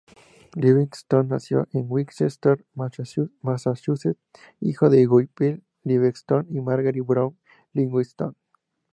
Livingstone 0.55 1.27
nació 1.29 1.67
en 1.73 1.85
Winchester, 1.87 2.65
Massachusetts, 2.73 4.19
hijo 4.59 4.89
de 4.89 5.05
Guy 5.05 5.27
P. 5.27 5.61
Livingstone 5.83 6.47
y 6.49 6.59
Margery 6.59 7.01
Brown 7.01 7.37
Livingstone. 7.73 8.33